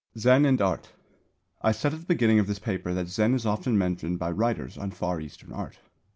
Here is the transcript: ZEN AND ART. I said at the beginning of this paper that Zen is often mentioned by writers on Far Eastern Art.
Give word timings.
ZEN 0.17 0.45
AND 0.45 0.59
ART. 0.63 0.93
I 1.61 1.71
said 1.71 1.93
at 1.93 1.99
the 1.99 2.05
beginning 2.07 2.39
of 2.39 2.47
this 2.47 2.57
paper 2.57 2.91
that 2.91 3.07
Zen 3.07 3.35
is 3.35 3.45
often 3.45 3.77
mentioned 3.77 4.17
by 4.17 4.31
writers 4.31 4.75
on 4.75 4.89
Far 4.89 5.21
Eastern 5.21 5.53
Art. 5.53 5.77